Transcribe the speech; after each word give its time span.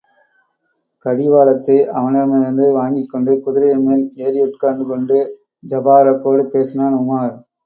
கடிவாளத்தை 1.05 1.75
அவனிடமிருந்து 1.91 2.65
வாங்கிக் 2.71 3.11
கொண்டு, 3.11 3.35
குதிரையின் 3.41 3.85
மேல் 3.85 4.03
ஏறியுட்கார்ந்து 4.25 4.87
கொண்டு 4.87 5.19
ஜபாரக்கோடு 5.63 6.45
பேசினான் 6.51 6.99
உமார். 7.01 7.33